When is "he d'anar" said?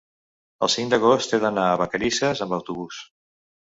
1.37-1.69